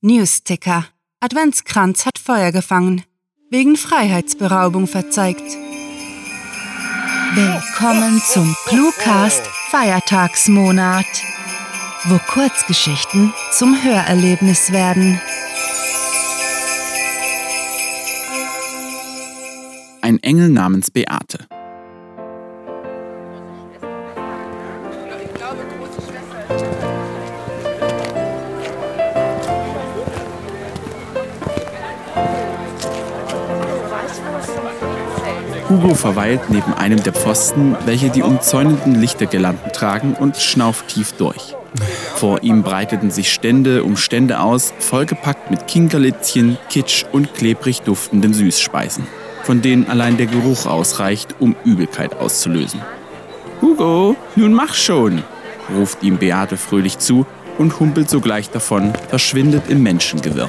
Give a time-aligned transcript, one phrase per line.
[0.00, 0.86] Newsticker.
[1.18, 3.02] Adventskranz hat Feuer gefangen.
[3.50, 5.42] Wegen Freiheitsberaubung verzeigt.
[7.34, 11.04] Willkommen zum Cluecast Feiertagsmonat,
[12.04, 15.20] wo Kurzgeschichten zum Hörerlebnis werden.
[20.00, 21.48] Ein Engel namens Beate.
[35.68, 41.54] Hugo verweilt neben einem der Pfosten, welche die umzäunenden Lichtergirlanden tragen, und schnauft tief durch.
[42.14, 48.32] Vor ihm breiteten sich Stände um Stände aus, vollgepackt mit Kinkerlitzchen, Kitsch und klebrig duftenden
[48.32, 49.06] Süßspeisen,
[49.42, 52.80] von denen allein der Geruch ausreicht, um Übelkeit auszulösen.
[53.60, 55.22] Hugo, nun mach schon,
[55.76, 57.26] ruft ihm Beate fröhlich zu
[57.58, 60.48] und humpelt sogleich davon, verschwindet im Menschengewirr.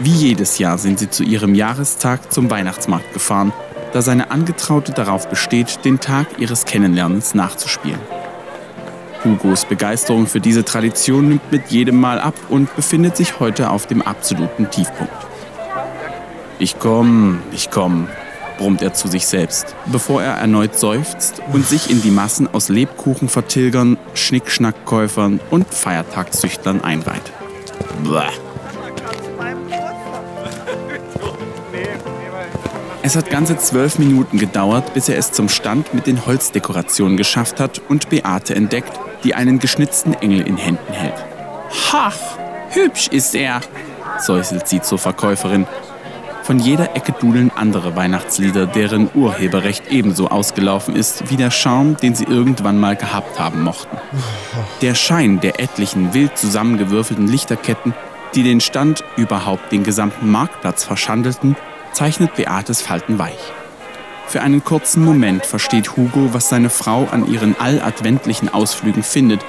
[0.00, 3.52] Wie jedes Jahr sind sie zu ihrem Jahrestag zum Weihnachtsmarkt gefahren
[3.94, 8.00] da seine Angetraute darauf besteht, den Tag ihres Kennenlernens nachzuspielen.
[9.24, 13.86] Hugos Begeisterung für diese Tradition nimmt mit jedem Mal ab und befindet sich heute auf
[13.86, 15.14] dem absoluten Tiefpunkt.
[16.58, 18.08] Ich komm, ich komm,
[18.58, 22.68] brummt er zu sich selbst, bevor er erneut seufzt und sich in die Massen aus
[22.68, 27.32] Lebkuchenvertilgern, Schnickschnackkäufern und Feiertagszüchtlern einreiht.
[28.02, 28.30] Blah.
[33.06, 37.60] Es hat ganze zwölf Minuten gedauert, bis er es zum Stand mit den Holzdekorationen geschafft
[37.60, 41.22] hat und Beate entdeckt, die einen geschnitzten Engel in Händen hält.
[41.92, 42.16] Hach,
[42.70, 43.60] hübsch ist er,
[44.20, 45.66] säuselt sie zur Verkäuferin.
[46.44, 52.14] Von jeder Ecke dudeln andere Weihnachtslieder, deren Urheberrecht ebenso ausgelaufen ist wie der Charme, den
[52.14, 53.98] sie irgendwann mal gehabt haben mochten.
[54.80, 57.92] Der Schein der etlichen wild zusammengewürfelten Lichterketten,
[58.34, 61.54] die den Stand, überhaupt den gesamten Marktplatz verschandelten,
[61.94, 63.52] zeichnet Beates Falten weich.
[64.26, 69.40] Für einen kurzen Moment versteht Hugo, was seine Frau an ihren alladventlichen Ausflügen findet,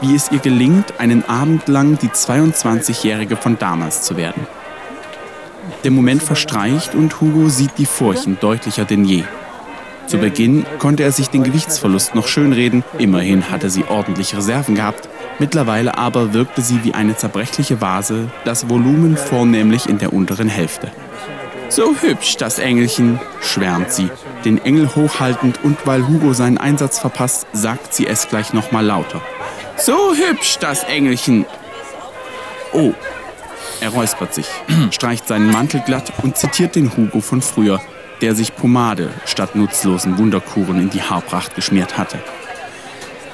[0.00, 4.46] wie es ihr gelingt, einen Abend lang die 22-Jährige von damals zu werden.
[5.82, 9.24] Der Moment verstreicht und Hugo sieht die Furchen deutlicher denn je.
[10.06, 15.08] Zu Beginn konnte er sich den Gewichtsverlust noch schönreden, immerhin hatte sie ordentlich Reserven gehabt,
[15.38, 20.90] mittlerweile aber wirkte sie wie eine zerbrechliche Vase, das Volumen vornehmlich in der unteren Hälfte.
[21.74, 24.08] So hübsch, das Engelchen, schwärmt sie,
[24.44, 29.20] den Engel hochhaltend und weil Hugo seinen Einsatz verpasst, sagt sie es gleich nochmal lauter.
[29.76, 31.46] So hübsch, das Engelchen.
[32.72, 32.92] Oh,
[33.80, 34.46] er räuspert sich,
[34.92, 37.80] streicht seinen Mantel glatt und zitiert den Hugo von früher,
[38.20, 42.20] der sich Pomade statt nutzlosen Wunderkuren in die Haarpracht geschmiert hatte.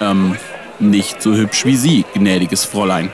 [0.01, 0.35] Ähm,
[0.79, 3.11] nicht so hübsch wie Sie, gnädiges Fräulein.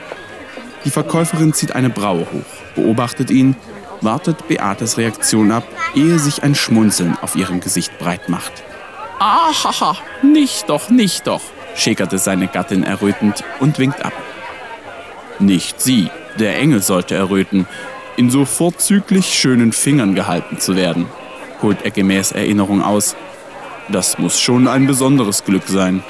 [0.85, 3.57] Die Verkäuferin zieht eine Braue hoch, beobachtet ihn
[4.01, 5.63] wartet Beates Reaktion ab,
[5.95, 8.51] ehe sich ein Schmunzeln auf ihrem Gesicht breit macht.
[9.19, 11.41] Ahaha, nicht doch, nicht doch,
[11.75, 14.13] schäkerte seine Gattin errötend und winkt ab.
[15.39, 16.09] Nicht sie,
[16.39, 17.67] der Engel sollte erröten,
[18.15, 21.07] in so vorzüglich schönen Fingern gehalten zu werden,
[21.61, 23.15] holt er gemäß Erinnerung aus.
[23.89, 26.03] Das muss schon ein besonderes Glück sein.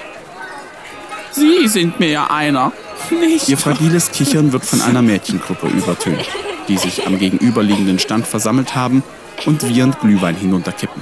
[1.31, 2.71] Sie sind mir ja einer,
[3.11, 3.47] nicht?
[3.47, 6.25] Ihr fragiles Kichern wird von einer Mädchengruppe übertönt
[6.67, 9.03] die sich am gegenüberliegenden Stand versammelt haben
[9.45, 11.01] und wiehernd Glühwein hinunterkippen.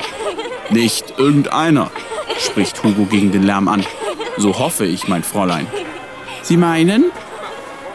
[0.70, 1.92] Nicht irgendeiner,
[2.40, 3.86] spricht Hugo gegen den Lärm an.
[4.38, 5.68] So hoffe ich, mein Fräulein.
[6.42, 7.06] Sie meinen?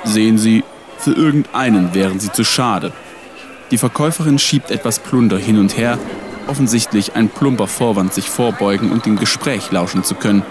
[0.04, 0.64] Sehen Sie,
[0.98, 2.92] für irgendeinen wären Sie zu schade.
[3.70, 5.98] Die Verkäuferin schiebt etwas Plunder hin und her,
[6.48, 10.42] offensichtlich ein plumper Vorwand, sich vorbeugen und dem Gespräch lauschen zu können.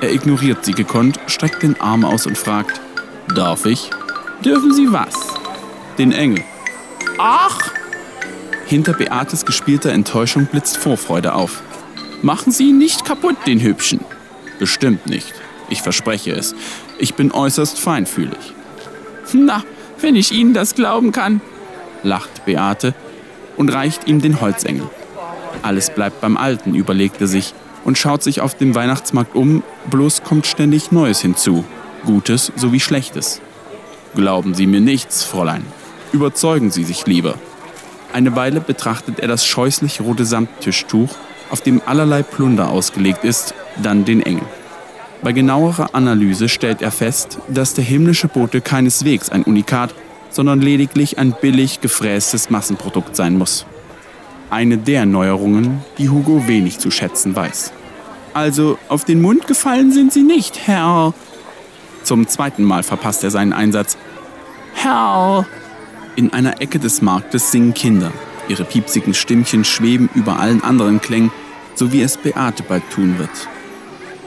[0.00, 2.80] Er ignoriert sie gekonnt, streckt den Arm aus und fragt,
[3.34, 3.90] Darf ich?
[4.44, 5.14] Dürfen Sie was?
[5.98, 6.44] Den Engel.
[7.18, 7.72] Ach!
[8.66, 11.62] Hinter Beates gespielter Enttäuschung blitzt Vorfreude auf.
[12.22, 14.00] Machen Sie ihn nicht kaputt, den Hübschen.
[14.58, 15.34] Bestimmt nicht.
[15.68, 16.54] Ich verspreche es.
[16.98, 18.54] Ich bin äußerst feinfühlig.
[19.32, 19.62] Na,
[20.00, 21.40] wenn ich Ihnen das glauben kann,
[22.02, 22.94] lacht Beate
[23.56, 24.88] und reicht ihm den Holzengel.
[25.62, 27.52] Alles bleibt beim Alten, überlegt er sich
[27.84, 31.64] und schaut sich auf dem Weihnachtsmarkt um, bloß kommt ständig Neues hinzu,
[32.06, 33.40] Gutes sowie Schlechtes.
[34.14, 35.66] Glauben Sie mir nichts, Fräulein,
[36.12, 37.34] Überzeugen Sie sich lieber.
[38.12, 41.10] Eine Weile betrachtet er das scheußlich rote Samttischtuch,
[41.50, 44.46] auf dem allerlei Plunder ausgelegt ist, dann den Engel.
[45.22, 49.94] Bei genauerer Analyse stellt er fest, dass der himmlische Bote keineswegs ein Unikat,
[50.30, 53.66] sondern lediglich ein billig gefrästes Massenprodukt sein muss.
[54.50, 57.72] Eine der Neuerungen, die Hugo wenig zu schätzen weiß.
[58.32, 61.12] Also, auf den Mund gefallen sind Sie nicht, Herr.
[62.04, 63.96] Zum zweiten Mal verpasst er seinen Einsatz.
[64.74, 65.44] Herr,
[66.18, 68.10] In einer Ecke des Marktes singen Kinder.
[68.48, 71.30] Ihre piepsigen Stimmchen schweben über allen anderen Klängen,
[71.76, 73.30] so wie es Beate bald tun wird.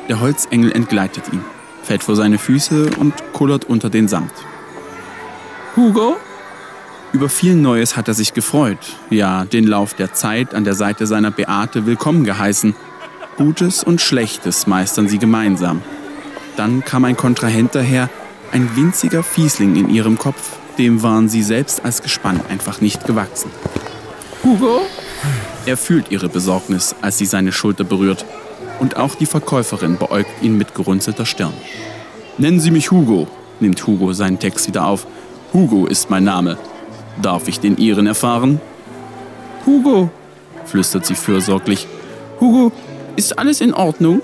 [0.07, 1.43] Der Holzengel entgleitet ihn,
[1.83, 4.31] fällt vor seine Füße und kullert unter den Samt.
[5.75, 6.15] Hugo?
[7.11, 11.05] Über viel Neues hat er sich gefreut, ja, den Lauf der Zeit an der Seite
[11.07, 12.73] seiner Beate willkommen geheißen.
[13.35, 15.81] Gutes und Schlechtes meistern sie gemeinsam.
[16.55, 18.09] Dann kam ein Kontrahent daher,
[18.53, 23.51] ein winziger Fiesling in ihrem Kopf, dem waren sie selbst als Gespann einfach nicht gewachsen.
[24.43, 24.81] Hugo?
[25.67, 28.25] Er fühlt ihre Besorgnis, als sie seine Schulter berührt.
[28.79, 31.53] Und auch die Verkäuferin beäugt ihn mit gerunzelter Stirn.
[32.39, 33.27] Nennen Sie mich Hugo,
[33.59, 35.05] nimmt Hugo seinen Text wieder auf.
[35.53, 36.57] Hugo ist mein Name.
[37.21, 38.59] Darf ich den Ihren erfahren?
[39.67, 40.09] Hugo,
[40.65, 41.85] flüstert sie fürsorglich.
[42.39, 42.71] Hugo,
[43.15, 44.23] ist alles in Ordnung?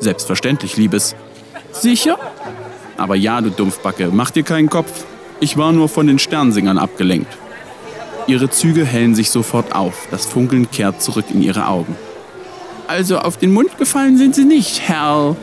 [0.00, 1.16] Selbstverständlich, Liebes.
[1.72, 2.18] Sicher?
[2.98, 5.06] Aber ja, du Dumpfbacke, mach dir keinen Kopf.
[5.44, 7.36] Ich war nur von den Sternsingern abgelenkt.
[8.26, 11.94] Ihre Züge hellen sich sofort auf, das Funkeln kehrt zurück in ihre Augen.
[12.86, 15.36] Also auf den Mund gefallen sind Sie nicht, Herr.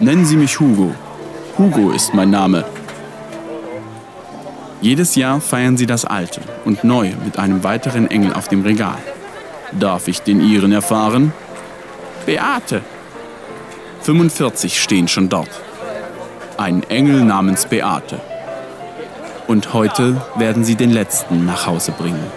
[0.00, 0.94] Nennen Sie mich Hugo.
[1.58, 2.64] Hugo ist mein Name.
[4.80, 8.96] Jedes Jahr feiern sie das Alte und Neue mit einem weiteren Engel auf dem Regal.
[9.78, 11.34] Darf ich den Ihren erfahren?
[12.24, 12.80] Beate.
[14.00, 15.50] 45 stehen schon dort.
[16.56, 18.22] Ein Engel namens Beate.
[19.48, 22.30] Und heute werden sie den letzten nach Hause bringen.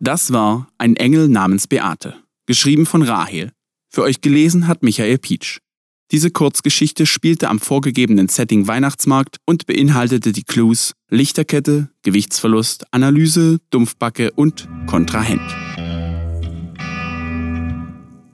[0.00, 3.52] Das war Ein Engel namens Beate, geschrieben von Rahel.
[3.90, 5.58] Für euch gelesen hat Michael Pietsch.
[6.10, 14.30] Diese Kurzgeschichte spielte am vorgegebenen Setting Weihnachtsmarkt und beinhaltete die Clues Lichterkette, Gewichtsverlust, Analyse, Dumpfbacke
[14.32, 15.40] und Kontrahent.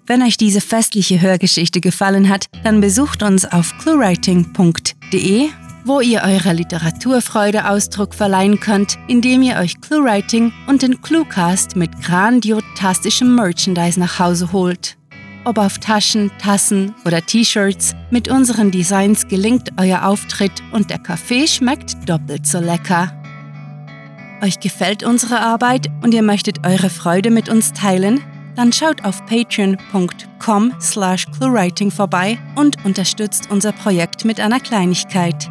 [0.08, 5.50] Wenn euch diese festliche Hörgeschichte gefallen hat, dann besucht uns auf cluewriting.de
[5.88, 12.02] wo ihr eurer Literaturfreude Ausdruck verleihen könnt, indem ihr euch ClueWriting und den ClueCast mit
[12.02, 14.98] grandiotastischem Merchandise nach Hause holt.
[15.44, 21.46] Ob auf Taschen, Tassen oder T-Shirts, mit unseren Designs gelingt euer Auftritt und der Kaffee
[21.48, 23.10] schmeckt doppelt so lecker.
[24.42, 28.20] Euch gefällt unsere Arbeit und ihr möchtet eure Freude mit uns teilen?
[28.56, 35.50] Dann schaut auf patreon.com slash cluewriting vorbei und unterstützt unser Projekt mit einer Kleinigkeit.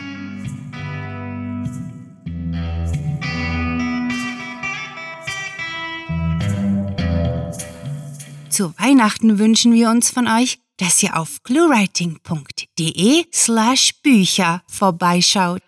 [8.57, 15.61] Zu Weihnachten wünschen wir uns von euch, dass ihr auf cluewriting.de slash Bücher vorbeischaut.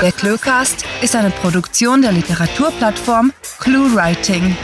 [0.00, 4.56] Der, Cluecast ist eine Produktion der Literaturplattform ClueWriting.